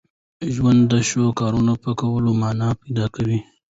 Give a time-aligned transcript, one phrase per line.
[0.53, 3.39] ژوند د ښو کارونو په کولو مانا پیدا کوي.